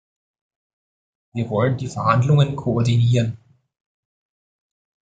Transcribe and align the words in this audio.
Wir 1.33 1.47
wollen 1.51 1.77
die 1.77 1.85
Verhandlungen 1.87 2.55
koordinieren. 2.55 3.37